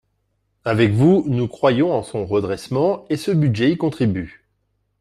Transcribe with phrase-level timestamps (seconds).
[0.65, 4.47] Avec vous, nous croyons en son redressement et ce budget y contribue